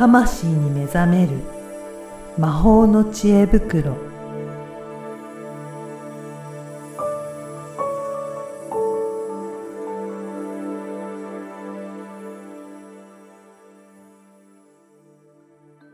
[0.00, 1.32] 魂に目覚める
[2.38, 3.98] 魔法の知恵袋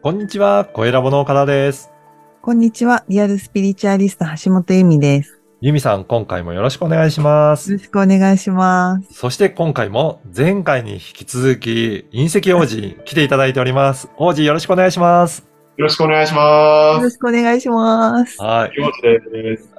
[0.01, 1.91] こんにちは、声ラボの岡田です。
[2.43, 3.05] こんにちは。
[3.09, 5.36] リアルスピリチュアリスト橋本由美です。
[5.67, 7.73] ゆみさん、今回もよろしくお願いします。
[7.73, 9.13] よろしくお願いします。
[9.13, 14.09] そして今回も前回に引き続き隕石王子に来ていただいております。
[14.17, 15.45] 王子よろしくお願いします。
[15.77, 17.03] よろしくお願いしよます。
[17.03, 18.41] ろしくお願いします。
[18.41, 18.77] はい。
[18.81, 19.75] ようです。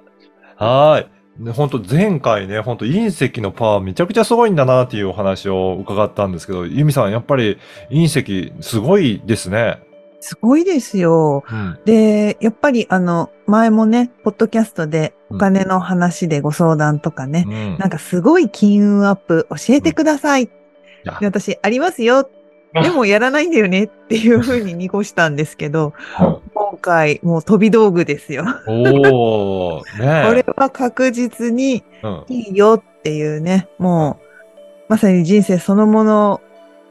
[0.57, 1.05] は
[1.39, 1.41] い。
[1.41, 7.59] ね、本当前回ね、本当隕石のパワーめちゃくちゃすごいんだなっていうお話を伺ったんですけど、ゆみさん、やっぱり
[7.91, 9.86] 隕石すごいですね。
[10.19, 11.43] すごいですよ。
[11.49, 11.79] うん。
[11.85, 20.49] で、やっぱりあの、前もね、ポッドキャストでお金の話でご相談とかね、うんなんかすごい金運アップ教えてください。
[21.03, 22.29] やで私、ありますよ。
[22.73, 25.93] でもやらないんだよねっていうふうに濁したんですけど、
[26.53, 28.45] 今回もう飛び道具ですよ。
[28.67, 32.25] おー、ねこれは確実にうん。
[32.27, 34.25] いいよっていうね、もう、
[34.89, 36.41] まさに人生そのもの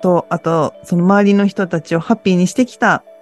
[0.01, 3.16] と、あと、その周りの人たちをハッピーにしてきたうん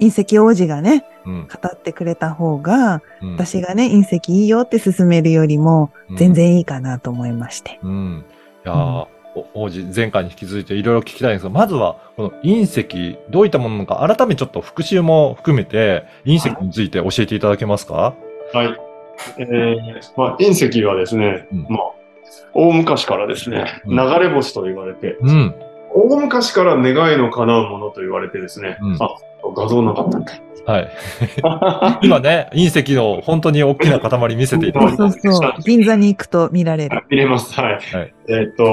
[0.00, 1.48] 隕石王子がね、うん。
[1.48, 7.78] 語ってくれた方が、うん私がね、隕石いいよって勧めるよりも、うん全然いいかなと思いまして。
[7.82, 8.24] うん。
[8.64, 9.06] いや
[9.54, 18.14] 王子、前回に引き続いていろいろ聞きたいんですが、まずは、この隕石、どういったものなのか、改めてちょっと復習も含めて、隕石について教えていただけますか？
[18.52, 18.76] はい。
[19.38, 19.76] えー、
[20.16, 21.78] まあ、隕石はですね、うんまあ、
[22.54, 25.54] 大昔からですね、うん流れ星と言われて、うん。
[25.94, 29.16] 大昔から願いの叶うものと言われてですね、うんあ、
[29.56, 30.90] 画像なかったっけはい。
[32.06, 35.20] 今ね、隕石の本当に大きな塊見せていただそいうて。
[35.20, 35.54] そうそう。
[35.64, 37.02] 銀座に行くと見られる。
[37.08, 37.58] 見れます。
[37.60, 37.72] はい。
[37.72, 38.64] はいえーっと、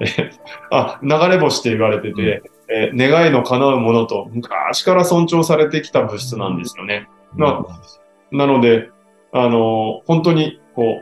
[0.00, 0.30] えー
[0.70, 7.08] あ、流れ星って言われてて、えー願いの叶うものと昔から尊重されてきた物質なんですよね。
[7.34, 7.64] ま
[8.30, 8.88] なので、
[9.32, 11.00] あの、本当に、こ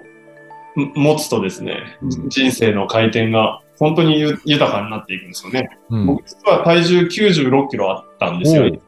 [0.77, 5.69] う、ん持つとですね、うん人生の回転が本当にゆ豊かになっていくんですよね。
[5.91, 6.07] うん。
[6.07, 8.63] 僕実は体重96キロあったんですよ。
[8.63, 8.81] はいで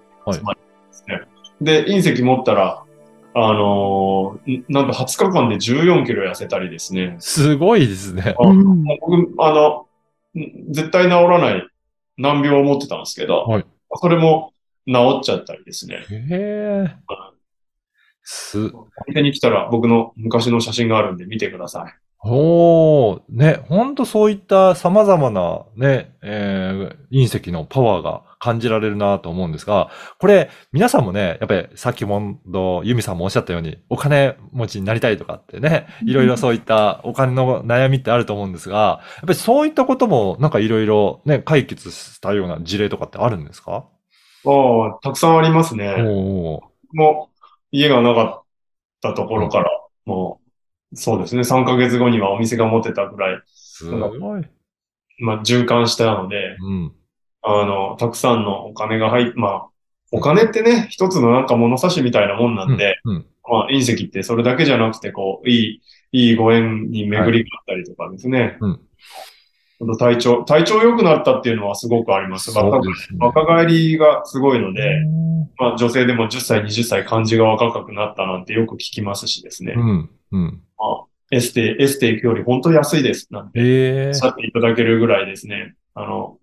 [0.93, 1.21] すね
[1.61, 2.85] で、隕石持ったら、
[3.35, 7.17] あのーんなんと20日間で14キロ痩せたりですね。
[7.21, 8.35] すごいですね。
[8.39, 9.87] あうん僕、あの、
[10.37, 11.67] ん絶対治らない
[12.17, 14.53] 難病を持ってたんですけど、はいそれも
[14.87, 16.05] 治っちゃったりですね。
[16.09, 16.97] へえ。
[18.23, 18.71] す、
[19.13, 21.93] 手に来たら僕の昔の写真があるんで見てください。
[22.23, 32.39] おー、ね、ほんとそういった様々なね、えー隕石のパワーが感じられるなと思うんですが、これ、皆さんもね、やっぱりさっきも、
[32.85, 43.87] ユミさんもおっしゃったように、お金持ちになりたいとかってね、いろいろそういったお金の悩みってあると思うんですが、やっぱりそういったこともなんかいろいろね、解決したような事例とかってあるんですか？
[44.47, 45.89] ああ、たくさんありますね。
[45.99, 46.61] おー。
[46.93, 48.43] もう、家がなかっ
[49.03, 49.71] たところから、
[50.07, 50.40] もう、
[50.95, 54.43] そうですね、3ヶ月後にはお店が持てたぐらい、すごい。
[55.19, 56.93] まあ、循環したので、うん。
[57.43, 59.69] あの、たくさんのお金が入っ、まあ、
[60.13, 63.27] お金ってね、一つのなんか物差しみたいなもんなんで、うん。
[63.49, 65.81] まあ、隕石ってそれだけじゃなくて、こう、い
[66.13, 68.59] い、いいご縁に巡りがあったりとかですね。
[68.61, 68.81] うん
[69.83, 72.53] あと体調、体調良くなったっていうのはすごくあります。
[72.95, 73.19] すね。
[73.19, 79.75] 若返りがすごいので、うんまあ、女性でも10歳、20歳感じが若くなったなんてよく聞きますしですね。
[79.77, 80.11] うん。
[80.33, 80.63] うん。
[81.33, 83.29] エステ、エステ行くより本当に安いです。
[83.31, 85.77] なんてええおっていただけるぐらいですね。
[85.95, 86.39] あの、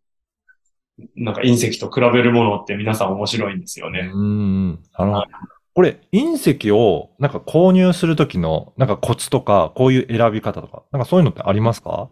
[1.16, 4.09] なんか隕石と比べるものって皆さん面白いんですよね。
[4.14, 4.80] うん。
[4.94, 5.28] あのはい、
[5.75, 12.09] これ、隕石をなんか購入するときのなんかコツとか、こういう選び方とか、なんかそういうのってありますか？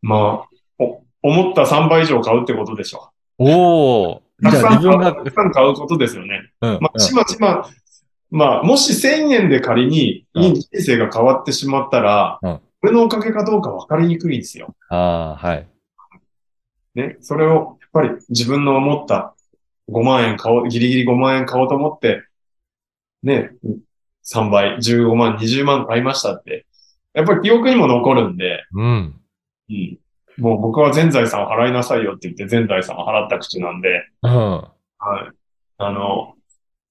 [0.00, 4.22] まあ、お思った3倍以上買うってことでしょおお。
[4.38, 4.42] う。
[4.42, 6.40] たくさん買う、じゃあ自分が、たくさん買うことですよね。
[6.62, 6.78] うん。
[6.80, 7.68] まあ、ちまちま、
[8.30, 14.74] まあ、もし1000円で仮にうん人生が変わってしまったら、うんこれのおかげかどうか分かりにくいんですよ。
[14.88, 15.68] ああ、はい。
[16.94, 17.18] ね。
[17.20, 19.34] それを、やっぱり自分の思った
[19.90, 22.24] 5万円買おう、ギリギリ5万円買おうと思って、
[23.22, 23.50] ね、
[24.24, 26.64] 3倍、15万、20万買いましたって、
[27.12, 29.20] やっぱり記憶にも残るんで、うん。
[29.68, 29.98] うん。
[30.38, 34.30] もう僕は全財産を払いなさいよって言って全財産を払った口なんで、うん。
[34.30, 34.72] はい。
[35.76, 36.34] あの、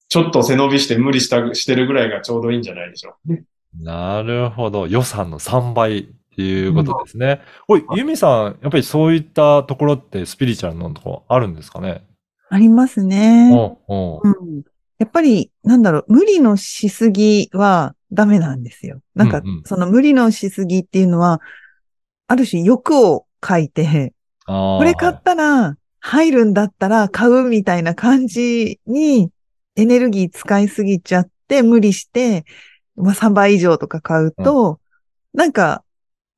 [0.10, 3.32] ちょっと背伸びして無理した、してるぐらいがちょうどいいんじゃないでしょう。
[3.32, 3.44] ね。
[3.80, 4.88] なるほど。
[4.88, 6.04] 予算の3倍っ
[6.36, 7.42] ていうことですね。
[7.68, 12.04] おい、ユミさん、やっぱりそういったところってスピリチュアルのところあるんですかね？
[12.50, 13.52] ありますね。
[13.54, 14.64] おおうん。
[14.98, 19.02] やっぱり、なんだろう、無理のしすぎはダメなんですよ。
[19.14, 21.40] なんかうんうん、その無理のしすぎっていうのは、
[22.28, 24.14] ある種欲を書いて、
[24.48, 29.30] これ買ったら入るんだったら買うみたいな感じに
[29.80, 32.46] エネルギー使いすぎちゃって無理して、
[32.96, 34.80] まあ3倍以上とか買うと、
[35.34, 35.84] なんか、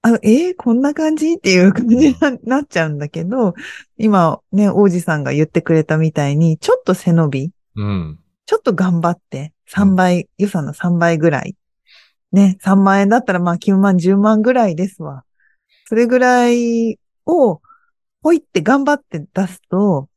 [0.04, 3.54] あえーこんな感じっていう感じにななっちゃうんだけど、
[3.98, 8.20] 今ね、王子さんが言ってくれたみたいに、ちょっと背伸び、うん。
[8.46, 11.56] ちょっと頑張って、3倍、予算の3倍ぐらい。
[12.32, 15.24] ね、3万円だったらまあ9万、10万ぐらいですわ。
[15.86, 17.62] それぐらいを、
[18.24, 20.10] ほいって頑張って出すと、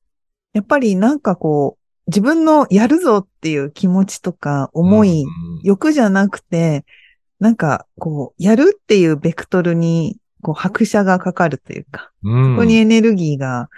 [0.53, 5.25] やっぱりなんかこう、自分のやるぞっていう気持ちとか思い、
[5.63, 6.85] 欲じゃなくて、
[7.41, 12.55] なんかこう、やるっていうベクトルに、こう、拍車がかかるというか、うん。
[12.57, 13.69] そこにエネルギーが、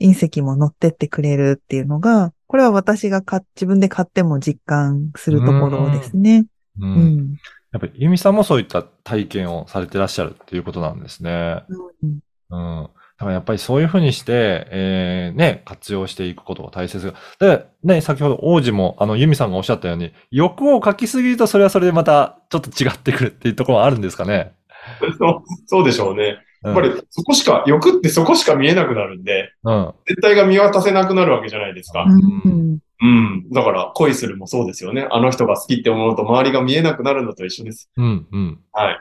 [0.00, 3.22] 隕石も乗ってってくれるっていうのが、これは私が
[3.54, 6.46] 自分で買っても実感するところですね。
[6.78, 6.86] う。
[6.86, 7.36] うんん。
[7.72, 11.64] やっぱり、ユミさんもそういった体験をされてらっしゃるっていうことなんですね。
[11.68, 12.90] うんうん。
[13.18, 17.14] だからやっぱりそういうふうにして、えー、ね、活用していくことが大切が。
[17.40, 24.52] で、ね、先ほど王子も、あの、ユミさんがおっしゃったように、欲を書きすぎるとそれはそれでまたちょっと違ってくるっていうところはあるんですかね？
[25.18, 26.38] そうそうでしょうね。
[26.62, 29.94] うん、やっぱりそこしか、欲ってそこしか見えなくなるんで、うん。
[30.06, 32.04] 絶対が見渡せなくなるわけじゃないですか。
[32.04, 32.78] うん。
[33.00, 33.50] うん。
[33.50, 35.06] だから恋するもそうですよね。
[35.10, 37.90] あの人が好きって思うと周りが見えなくなるのと一緒です。
[37.96, 38.60] うん、うん。
[38.72, 39.00] はい。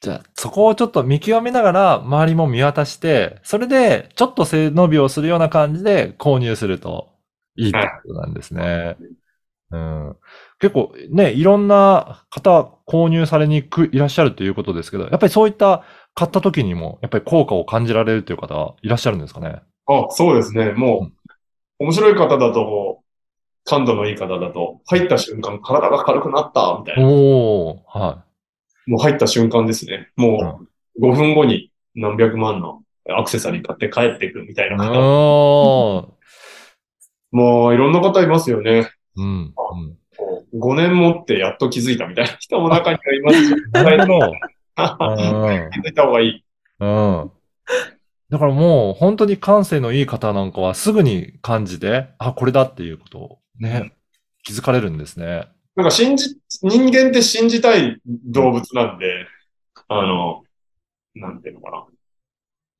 [0.00, 7.10] じゃあ、そこをちょっと見極めながら、周りも見渡して、それで、ちょっと背伸びをするような感じで購入すると
[7.56, 8.96] いいってことなんですね。
[9.72, 10.16] うん。
[10.58, 19.60] 結構ね、いろんな方購入されにくいらっしゃるということですけど、やっぱりそういった買った時にも、やっぱり効果を感じられるという方いらっしゃるんですかね？
[19.86, 20.72] あ、そうですね。
[20.72, 21.10] も
[21.78, 23.00] う、面白い方だと、
[23.64, 27.08] 感度のいい方だと、入った瞬間体が軽くなった、みたいな。
[27.08, 28.24] おー、は
[28.86, 30.10] もう入った瞬間ですね。
[30.16, 30.66] も
[30.98, 34.70] う5分後に何百万のアクセサリー買って帰っていくみたいい。
[34.76, 36.14] な方。
[37.32, 38.90] もういろんんな方いますよね。
[39.16, 40.60] うん、うん。
[40.60, 43.54] 5年持ってやっと気づいたみたいな人も中にはいますし。
[43.72, 44.26] なるほど。
[44.26, 44.30] う
[45.68, 46.44] ん気づいた方がいい。
[46.80, 47.30] うん。
[48.30, 53.92] だからもう本当に感性のいい方なんかはすぐに感じて、あ、これだっていうことをね、
[54.44, 55.48] 気づかれるんですね。
[55.76, 59.26] なんか信じ、人間って信じたい動物なんで、
[59.88, 60.42] あの、
[61.14, 61.86] なんていうのかな。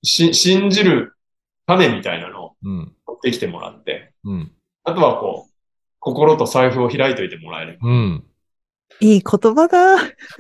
[0.03, 1.15] し、信じる
[1.67, 2.93] 種みたいなのをうん。
[3.07, 4.53] 持ってきてもらって、うん。
[4.85, 5.53] あとはこう、
[6.01, 8.25] 心と財布を開いといてもらえれうん。
[9.01, 9.97] いい言葉だ。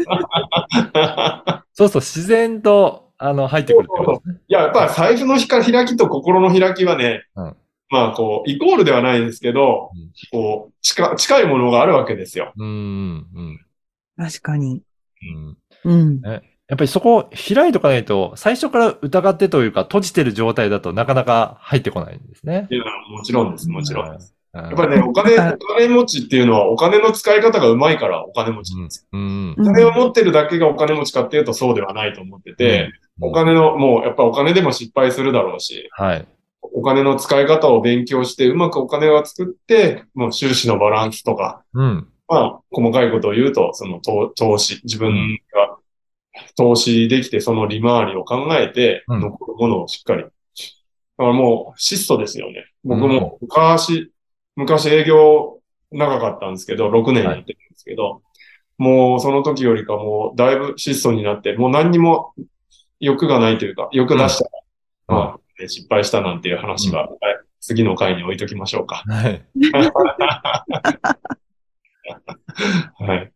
[0.06, 1.64] ば。
[1.72, 4.40] そうそう、自然と、あの、入ってくるってことですね。
[4.48, 7.56] いや、やっぱり財布の開きと心の開きはね、うん
[7.90, 12.52] まあこう、イコールではないですけど、うんこう、近、近いものがあるわけですよ。
[12.56, 13.60] うん、うん、
[14.16, 14.82] 確かに。
[15.84, 15.92] うん。
[15.92, 16.20] うん。
[16.22, 16.40] や
[16.74, 22.68] っぱりそこを開いとかないと、最初から疑ってというか、閉じてる状態だとなかなか入ってこないんですねっ。
[22.68, 24.36] ていうのはもちろんです、もちろんです。
[24.52, 29.06] ややっぱりね、お金、お金持ちっていうのはお金の使い方がうまいからお金持ちなんですよ。
[29.12, 29.56] うん。
[29.58, 36.26] お金を持ってるだけがお金持ちかっていうとそうではないと思ってて、うんお金の、もうやっぱお金でも失敗するだろうし、はい。
[36.72, 42.08] お金の使い方を勉強してうまくお金を作って、もう収支のバランスとか、うん。
[42.28, 45.78] まあ、細かいことを言うと、その投投資、自分が
[46.56, 50.22] 投資できてその利回りを考えて、うん残るものをしっかり。
[50.22, 52.64] だからもう質素ですよね。
[52.84, 54.12] 僕も昔、
[54.56, 55.60] 昔営業
[55.90, 58.22] 長かったんですけど、6年やってるんですけど、
[58.78, 62.32] もうその時よりかもうだいぶ質素になって、もう何にも
[63.00, 64.50] 欲がないというか、欲出したら、
[65.08, 67.18] うんまあ、ね失敗したなんていう話は、はい
[67.60, 69.04] 次の回に置いときましょうか。
[69.06, 69.44] はい。
[72.98, 73.32] はい。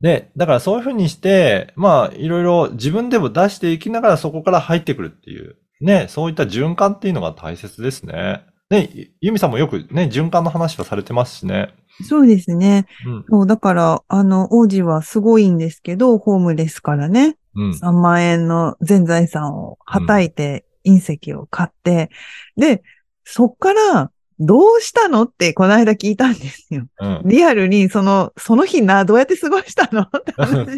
[0.00, 8.44] で、だからそういうふうにして、まあ、いろいろ自分でも出していきながらそこから入ってくるっていう、ね、そういった循環っていうのが大切ですね。
[8.68, 11.72] ね、ゆゆみさんもよくね、循環の話はされてますしね。
[12.08, 12.86] そうですね。
[13.06, 13.24] うん。
[13.30, 17.70] そう、だから、あの、王子はすごいんですけど、ホームレスからね、うん。
[17.70, 22.10] 3万円の全財産をはたいて隕石を買って、
[22.56, 22.82] で、
[23.24, 26.86] そっから、どうしたのってこの間聞いたんですよ。
[27.00, 27.22] うん。
[27.24, 30.02] リアルに、その、その日な、どうやって過ごしたの？
[30.04, 30.32] って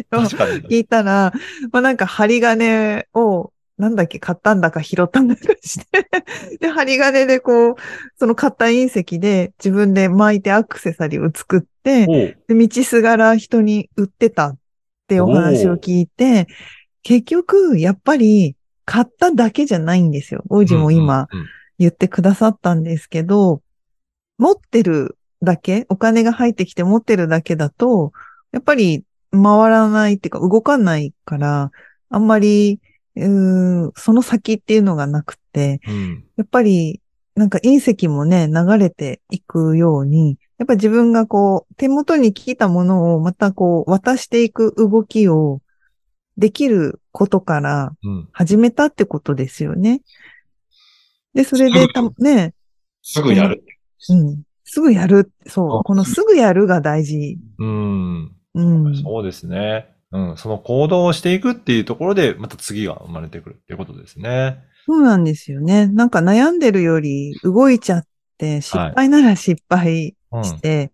[0.09, 0.37] 話を。
[0.37, 1.33] 聞いたら、
[1.71, 5.85] まあなんか針金を、なんだっけ、買ったんだか拾ったんだかして、
[6.59, 7.75] で、針金でこう、
[8.17, 14.57] その買った隕石で自分で巻いてアクセサリーを作って、で道すがら人に売ってたっ
[15.07, 16.47] てお話を聞いて、
[17.03, 18.55] 結局、やっぱり
[18.89, 20.43] 買っただけじゃないんですよ。
[20.49, 21.27] 王子も今
[21.77, 23.61] 言ってくださったんですけど、
[24.39, 28.13] 持ってるだけ、お金が入ってきて持ってるだけだと、
[28.51, 31.71] やっぱり回らないっていうか動かないから、
[32.09, 32.79] あんまり、
[33.15, 36.23] うその先っていうのがなくて、うん。
[36.37, 36.99] やっぱり、
[37.35, 45.61] なんか隕石もね、流れていくように、やっぱ自分がこう、手元に来たものをまたこう、渡していく動きを
[46.39, 48.29] できることからうん。
[48.31, 50.01] 始めたってことですよね。
[51.33, 52.53] で、それでた、ね、
[53.03, 53.63] すぐやる。
[54.09, 54.43] うん。
[54.63, 55.31] すぐやる。
[55.47, 55.79] そう。
[55.79, 57.37] あこのすぐやるが大事。
[57.59, 58.31] うん。
[58.55, 58.95] うん。
[58.95, 59.89] そうですね。
[60.11, 60.37] うん。
[60.37, 64.63] その行動をしていくっていうところで、また次が生まれてくるっていうことですね。
[64.85, 65.87] そうなんですよね。
[65.87, 68.03] なんか悩んでるより動いちゃっ
[68.37, 70.91] て、失敗なら失敗うん。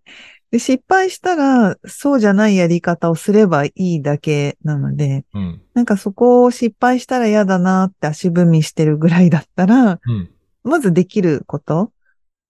[0.50, 5.62] で、失敗したらそうじゃないやり方をすればいいだけなので、うん。
[5.74, 10.30] なんかそこを失敗したら嫌だなって足踏みしてるぐらいだったら、うん。
[10.62, 11.92] まずできること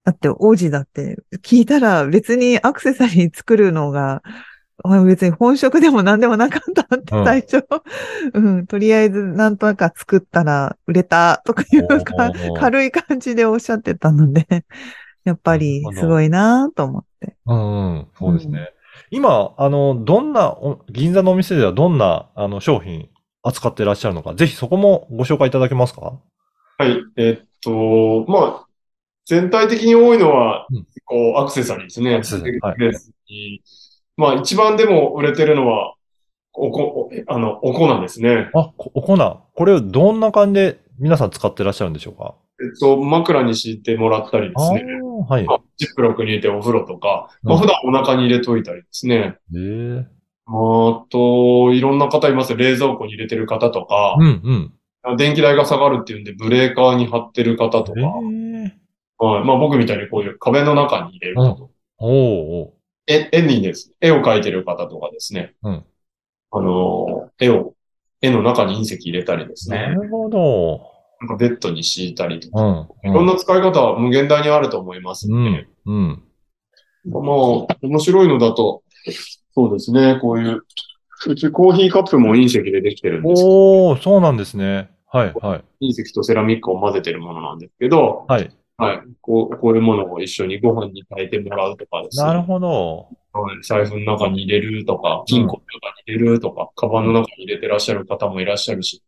[0.05, 4.23] だって王子だって聞いたら別にアクセサリー作るのが、
[4.85, 7.25] あ別に本職でも何でもなかったってうん。
[7.25, 7.67] 最初、
[8.35, 14.47] うん、とりあえずなんとなく作ったら売れたとかいうか軽い感じでおっしゃってたので、
[15.27, 17.37] やっぱりすごいなと思って。
[17.47, 18.07] うん、うん。
[18.19, 18.71] そうですね。
[19.11, 23.09] 今、あの、どんな、お銀座のお店ではどんな、あの、商品
[23.43, 26.19] 扱っていらっしゃるのか、ぜひそこもご紹介いただけますか？
[26.79, 26.97] はい。
[27.17, 28.67] えっと、まあ、
[29.27, 32.15] 全体的に多いのはうん、こう、アクセサリーですね。
[32.15, 33.63] アクセサリーはい
[34.17, 35.95] まあ、一番でも売れてるのは、
[36.55, 38.51] おこ、おあの、お粉ですね。
[38.55, 39.17] あ、こお粉。
[39.55, 42.35] これをどんな感じで皆さん使ってらっしゃるんでしょうか？
[42.61, 44.85] えっと、枕に敷いてもらったりですね。
[44.85, 45.45] ー、はい。
[45.45, 49.37] まあジップロックに入れてお風呂とか、うんまあ、普段お腹に入れといたりですね。
[49.55, 50.07] ええ
[50.49, 52.59] あと、いろんな方いますよ。
[52.59, 54.73] 冷蔵庫に入れてる方とかうん、
[55.05, 55.17] う、ん。
[55.17, 58.77] 電気代が下がるっていうんで、ブレーカーに貼ってる方とか、ええ
[59.19, 59.45] はい。
[59.45, 61.71] まあ僕みたいにこういう壁の中に入れるうんと。
[61.99, 62.75] おーお
[63.07, 63.93] 絵、絵にです。
[64.01, 65.55] 絵を描いてる方とかですね。
[65.63, 65.85] うん
[66.53, 67.75] あのー、絵を、
[68.23, 69.95] 絵の中に隕石入れたりですーなね。
[69.95, 70.96] るほど。
[71.21, 72.63] なんかベッドに敷いたりとか。
[72.63, 73.11] うん。
[73.11, 75.67] いろんな使い方は無限大にあると思いますうん。
[75.87, 76.23] うん。
[77.07, 77.23] まあ、
[77.83, 78.83] 面白いのだと、
[79.55, 80.63] そうですね、こういう、
[81.29, 84.91] うちコーヒーカップも隕石でできてるんですおー、そうなんですね。
[85.07, 85.87] はい、はい。
[85.87, 88.51] 隕石とセラミックを混ぜてるものなんですけど、はい。
[88.79, 89.03] はい。
[89.23, 92.27] こう、こういうものを一緒にご飯に炊いてもらうとかですね。
[92.27, 93.09] なるほど。
[93.33, 99.03] はい財布の中に入れるとか、金庫の中に入れるとか、カバンの中に入れてらっしゃる方もいらっしゃるし、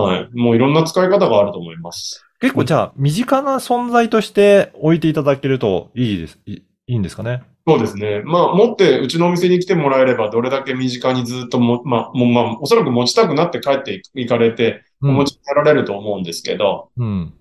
[0.00, 0.28] はい。
[0.34, 2.24] もういろんな使い方があると思います。
[2.40, 6.38] 結構じゃあ、身近な存在として置いていただけるといいです。
[6.46, 6.62] いい
[6.96, 7.42] いんですかね？
[7.66, 8.20] そうですね。
[8.26, 17.32] まあ、持って、うちのお店に来てもらえれば、どれだけ身近にずっとも、まあ、もう、まあ、おそらく持ちたくなって帰っていかれて、おうん持ちになられると思うんですけど、うん。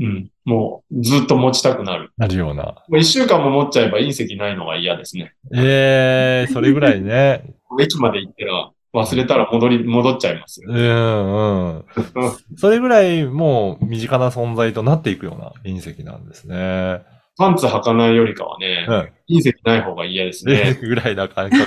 [0.00, 0.30] うん。
[0.44, 2.10] もう、ずっと持ちたくなる。
[2.16, 2.64] なるような。
[2.64, 5.34] もう一週間も持っちゃえば隕石ないのが嫌ですね。
[5.54, 7.44] ええそれぐらいね。
[7.80, 10.74] 駅まで行ってら、忘れたら戻り、戻っちゃいますよう。
[10.74, 11.84] ん、うん。
[12.56, 17.02] それぐらいもう身近な存在となっていくような隕石なんですね。
[17.38, 19.36] パンツ履かないよりかはね、うん。
[19.36, 20.74] 隕石ない方が嫌ですで、ね。
[20.82, 21.66] ぐらいな感覚。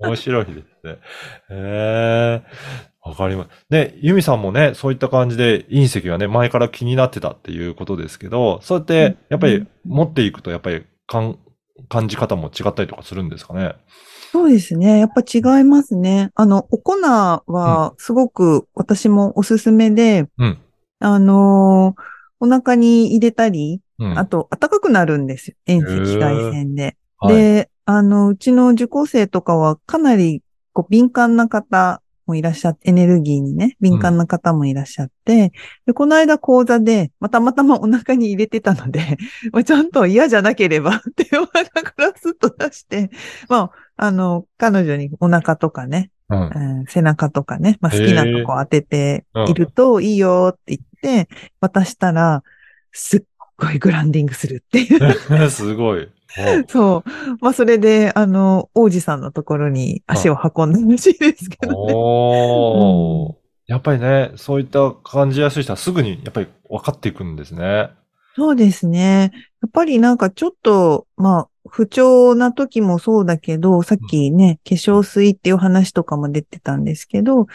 [0.00, 0.98] 面白いですね。
[1.50, 3.48] ええわかります。
[3.68, 11.36] ね、ユミさんもね、そういった感じで隕石がね、前から気になってたっていうことですけど、そうやって、やっぱり持っていくと、やっぱり感、
[11.88, 13.74] 感じ方も違ったりとかするんですかね？
[14.32, 14.98] そうですね。
[14.98, 16.30] やっぱ違いますね。
[16.34, 20.58] あの、お粉はすごく私もおすすめで、うん。
[21.00, 22.02] あのー
[22.44, 24.18] お腹に入れたり、うん。
[24.18, 25.56] あと暖かくなるんですよ。
[25.64, 26.96] 遠赤外線で。
[27.18, 35.52] はい、で、あの、うちの受講生とかはかなりこう敏感な方もいらっしゃって、エネルギーにね、敏感な方もいらっしゃって、
[35.86, 39.18] で、この間講座で、またまたまお腹に入れてたので、
[39.52, 43.10] まあちゃんと嫌じゃなければってお腹からスッと出して、
[43.48, 43.70] まあ、
[44.02, 46.82] あの、彼女にお腹とかね、うんう。
[46.82, 51.28] ん背中とかね、まあ、好きなとこ当てているといいよって言って、
[51.60, 52.42] 渡したら、
[52.90, 53.22] すっ
[53.56, 55.46] ごいグランディングするっていう。
[55.50, 56.08] すごい。
[56.66, 57.10] そう。
[57.40, 61.94] まあ、それで、あの、王子さんのところに足を運んだらしいですけどね。
[61.94, 63.34] おー。
[63.68, 67.90] やっぱりね、そういった感じやすい人はすぐにやっぱり分かっていくんですね。
[68.34, 69.30] そうですね。
[69.62, 77.46] やっぱりなんかちょっと、まあ、不調な時もそうだけど、さっきね、化粧水っていう話とかも出てたんですけど、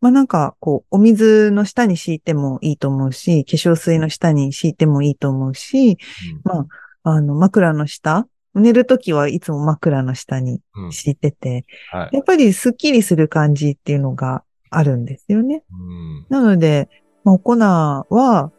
[0.00, 5.98] まあなんかこう、お水の下に敷いてもいいと思うし、化粧水の下に敷いてもいいと思うし、
[6.44, 6.66] ま
[7.02, 10.92] あ、あの、枕の下、寝るときはいつも枕の下にうん。
[10.92, 12.10] 敷いてて、はい。
[12.12, 15.64] やっぱりスッキリする感じっていうのがあるんですよね。
[15.70, 16.26] うん。
[16.28, 16.88] なので、
[17.24, 18.52] まあ、お粉は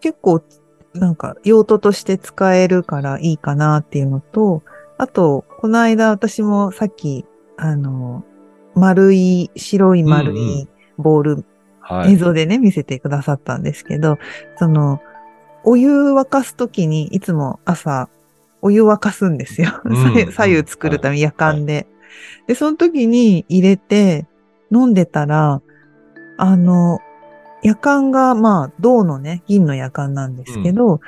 [0.00, 0.42] 結構
[0.94, 4.62] なんか用途として使えるからいいかなっていうのと、
[4.98, 7.24] あと、この間私もさっき、
[7.56, 8.24] あの、
[8.74, 10.68] 丸い、白い丸い
[10.98, 11.44] ボール、
[11.80, 12.12] はい。
[12.12, 14.18] 映像でね、見せてくださったんですけど、
[14.58, 15.00] その、
[15.64, 18.08] お湯沸かすときにいつも朝、
[18.62, 19.80] お湯沸かすんですよ。
[19.84, 21.86] うん 左右左右作るために夜間で。
[22.46, 24.26] で、その時に入れて
[24.72, 25.62] 飲んでたら、
[26.36, 27.00] あの、
[27.62, 31.00] 夜間が、まあ、銅のね、銀の夜間なんですけど、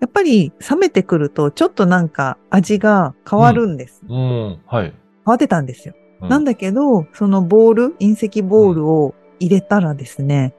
[0.00, 4.02] やっぱり冷めてくると、ちょっとなんか味が変わるんです。
[4.08, 4.60] うん。
[4.66, 4.84] はい。
[4.84, 5.94] 変わってたんですよ。
[6.22, 10.54] うなんだけど、そのボール、隕石ボールを入れたらですね、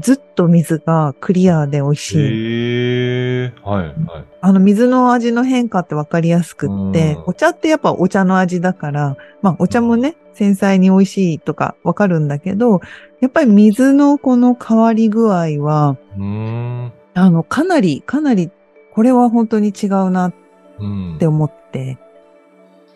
[0.00, 2.18] ずっと水がクリアで美味しい。
[2.18, 3.52] へえ。
[3.62, 3.86] はい。
[3.86, 4.24] はい。
[4.40, 12.80] あの水の味の変化ってわかりやすくってうん、お茶ってやっぱお茶の味だから、まあお茶もね、繊細に美味しいとかわかるんだけど、
[13.20, 16.92] やっぱり水のこの変わり具合は、うーん。
[17.14, 18.50] あの、かなり、かなり、
[18.94, 20.34] これは本当に違うなっ
[20.80, 21.26] うんて。
[21.26, 21.98] 思って、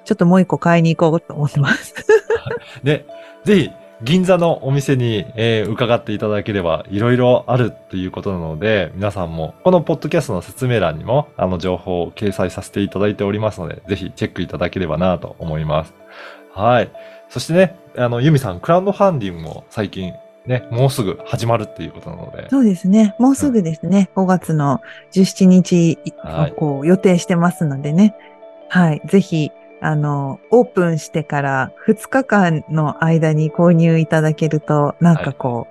[0.05, 1.95] ちょっともう一個買いに行こうと思ってます。
[2.83, 3.07] で、
[3.45, 3.71] ぜひ、
[4.03, 15.95] 銀座のお店に、えー伺っていただければ、いろいろあるっていうことなので、皆さんも、このポッドキャストの説明欄にも、あの、情報を掲載させていただいておりますので、ぜひチェックいただければなと思います。
[16.53, 16.91] はい。
[17.29, 20.13] そしてね、あの、ユミさん、クラウドファンディングも最近、
[20.47, 23.17] ね、もうすぐ始まるっていうことなので、そうですね。
[23.19, 24.11] もうすぐですね。
[24.15, 24.81] 5月の
[25.13, 28.15] 17日はいをこう予定してますのでね。
[28.69, 29.03] はい。
[29.07, 35.67] ぜひ、あの、オープンしてから2日間の間に購入いただけると、なんかこ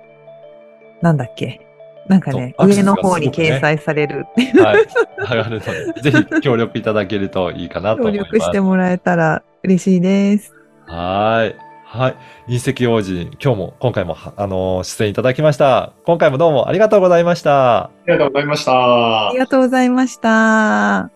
[1.00, 1.62] う、なんだっけ？
[2.06, 4.26] なんかね、上の方に掲載される。
[4.62, 4.86] はい。
[5.28, 8.32] 上がるので、ぜひ協力いただけるといいかなと思協います。
[8.34, 10.52] 力してもらえたら嬉しいです。
[10.86, 11.56] はい。
[11.84, 12.16] はい。
[12.48, 15.92] 隕石王子、今日も、今回も、はあのー出演いただきました。
[16.04, 17.84] 今回もどうもありがとうございました。
[17.84, 19.38] ありがとうございましたあり。
[19.38, 21.15] がとうございました。